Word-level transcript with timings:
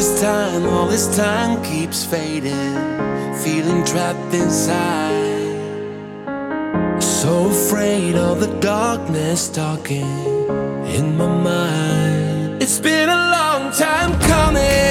this 0.00 0.22
time, 0.22 0.64
all 0.64 0.86
this 0.86 1.14
time 1.14 1.62
keeps 1.62 2.06
fading. 2.06 2.74
Feeling 3.44 3.84
trapped 3.84 4.32
inside. 4.32 5.52
So 7.02 7.50
afraid 7.50 8.14
of 8.14 8.40
the 8.40 8.50
darkness 8.60 9.50
talking 9.50 10.10
in 10.96 11.18
my 11.18 11.28
mind. 11.28 12.62
It's 12.62 12.80
been 12.80 13.10
a 13.10 13.22
long 13.36 13.72
time 13.72 14.18
coming. 14.20 14.89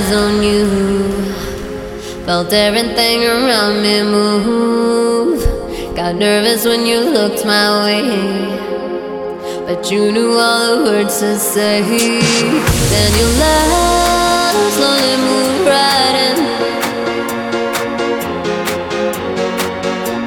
eyes 0.00 0.12
on 0.12 0.42
you. 0.42 0.66
Felt 2.24 2.52
everything 2.52 3.24
around 3.24 3.82
me 3.82 4.02
move. 4.02 5.42
Got 5.94 6.14
nervous 6.16 6.64
when 6.64 6.86
you 6.86 7.00
looked 7.00 7.44
my 7.44 7.84
way. 7.84 8.02
But 9.66 9.90
you 9.90 10.12
knew 10.12 10.32
all 10.38 10.76
the 10.76 10.84
words 10.84 11.20
to 11.20 11.38
say. 11.38 11.82
Then 12.92 13.12
you 13.18 13.26
left, 13.42 14.74
slowly 14.76 15.16
moved 15.28 15.66
right 15.74 16.16
in. 16.28 16.38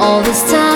All 0.02 0.22
this 0.22 0.52
time. 0.52 0.73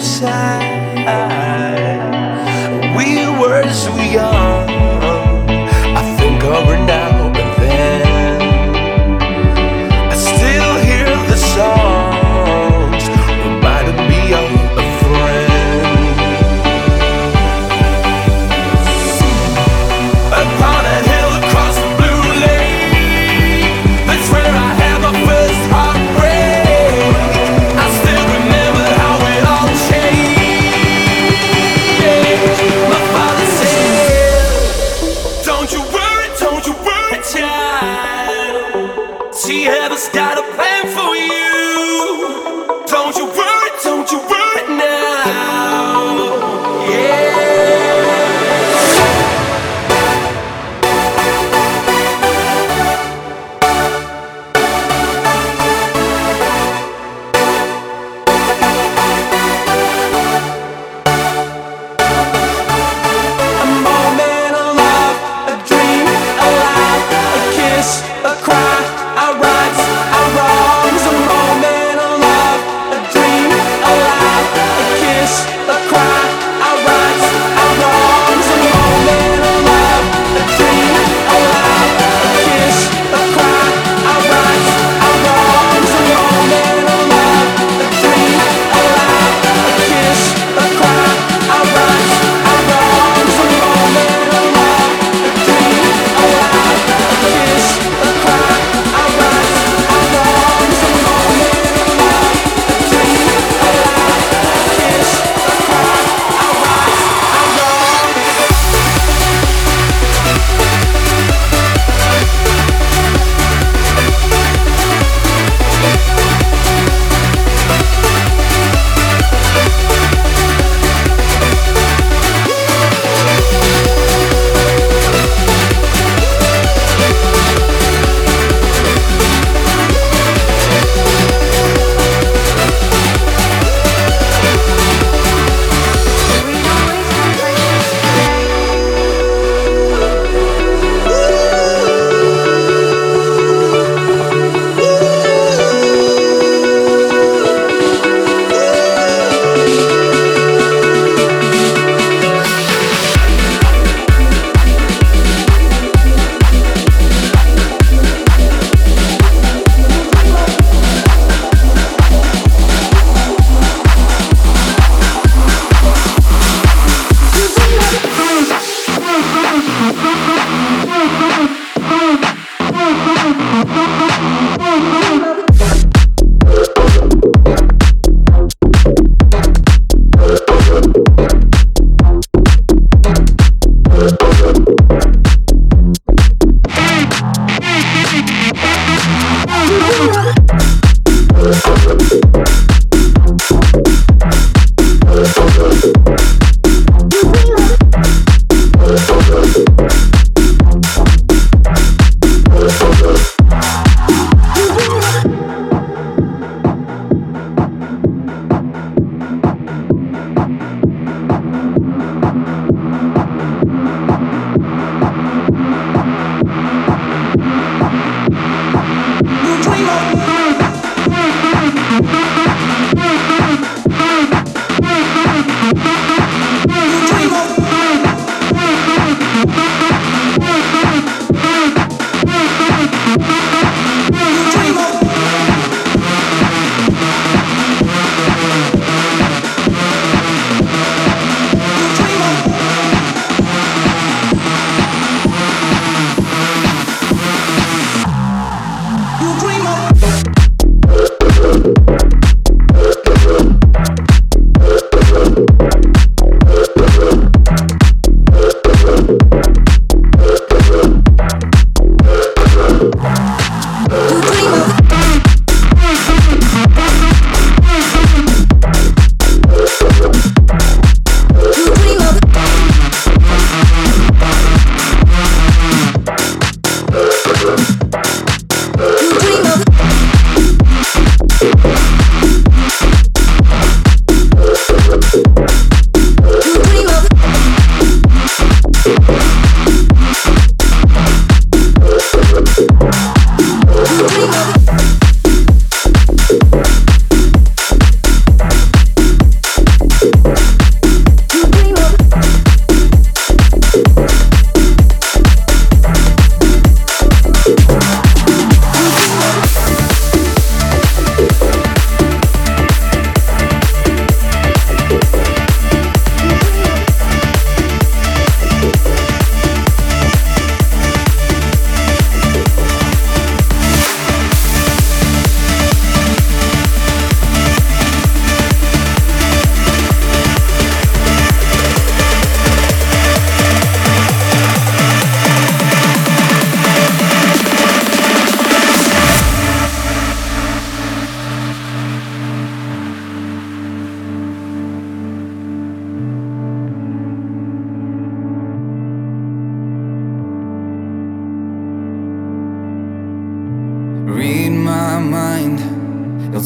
side. 0.00 0.80
We 2.96 3.26
were 3.38 3.68
so 3.70 3.94
young. 3.96 4.68
I 5.96 6.16
think 6.18 6.42
of 6.44 6.64
her 6.66 6.86
now. 6.86 7.09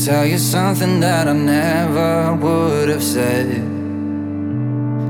tell 0.05 0.27
you 0.27 0.37
something 0.37 1.01
that 1.01 1.27
I 1.27 1.33
never 1.33 2.35
would 2.35 2.91
have 2.91 3.03
said. 3.03 3.49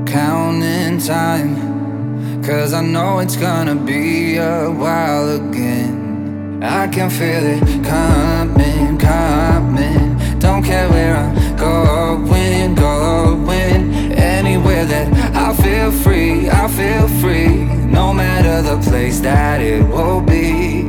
Counting 0.07 0.99
time, 0.99 2.41
cause 2.41 2.73
I 2.73 2.81
know 2.81 3.19
it's 3.19 3.35
gonna 3.35 3.75
be 3.75 4.37
a 4.37 4.71
while 4.71 5.27
again. 5.35 6.63
I 6.63 6.87
can 6.87 7.09
feel 7.09 7.43
it 7.43 7.83
coming, 7.83 8.97
coming. 8.97 10.39
Don't 10.39 10.63
care 10.63 10.89
where 10.89 11.17
I'm 11.17 11.57
going, 11.57 12.75
going. 12.75 14.13
Anywhere 14.13 14.85
that 14.85 15.07
I 15.35 15.53
feel 15.61 15.91
free, 15.91 16.49
I 16.49 16.69
feel 16.69 17.09
free. 17.19 17.65
No 17.99 18.13
matter 18.13 18.61
the 18.61 18.77
place 18.89 19.19
that 19.19 19.59
it 19.59 19.83
will 19.85 20.21
be. 20.21 20.83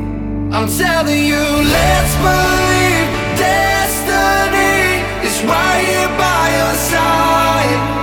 I'm 0.52 0.68
telling 0.68 1.24
you, 1.24 1.42
let's 1.74 2.14
believe 2.22 3.15
destiny 3.36 5.04
is 5.26 5.36
right 5.44 5.84
here 5.84 6.12
by 6.18 6.44
your 6.58 6.74
side. 6.74 7.95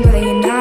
million 0.00 0.40
dollars. 0.40 0.59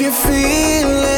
if 0.00 0.04
you 0.04 0.12
feel 0.12 1.02
it 1.02 1.17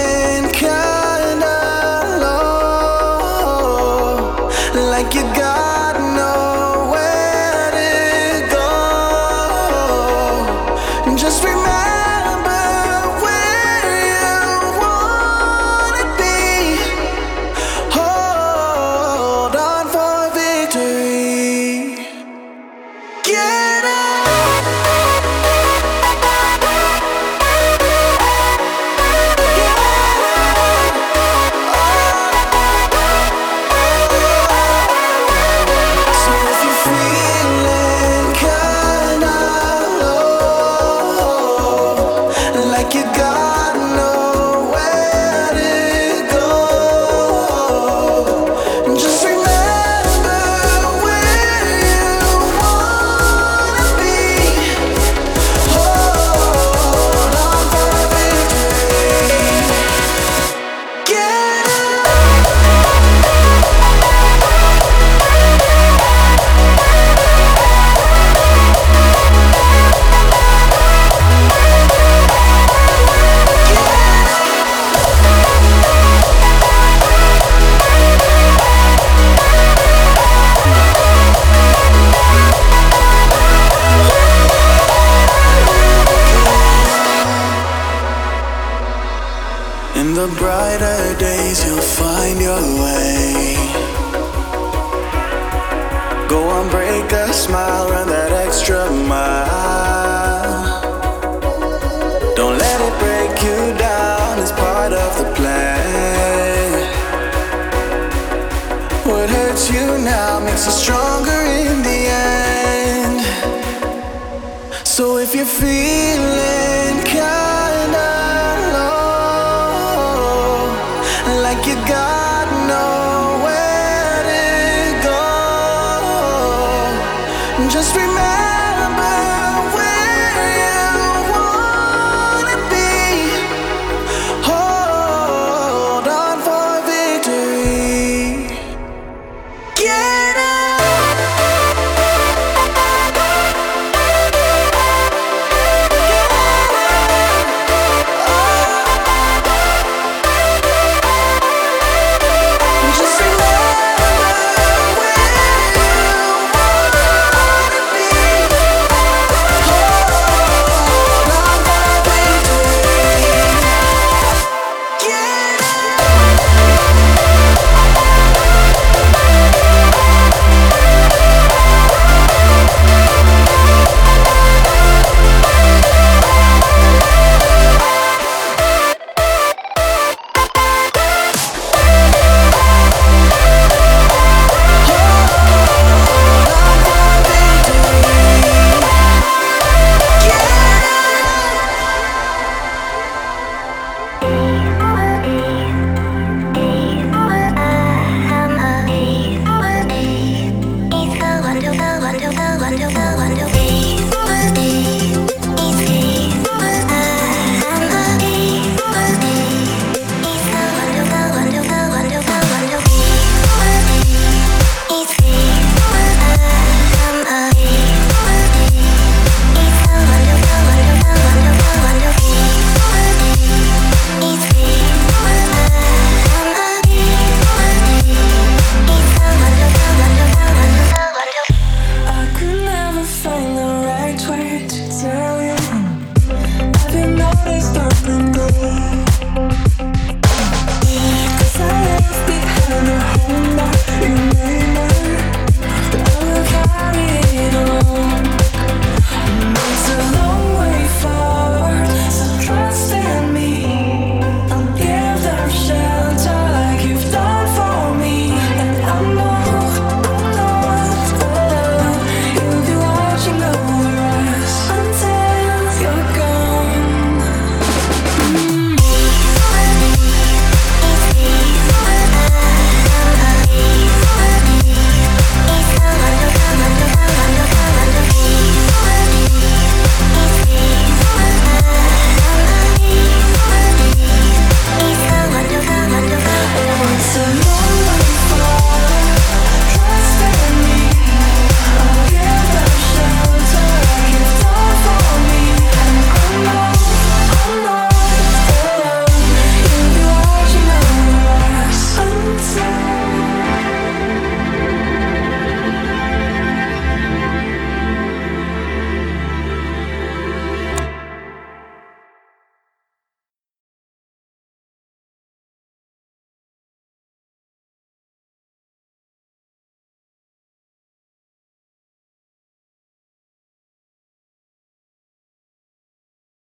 So 115.40 115.46
if 115.46 115.62
you're 115.62 116.59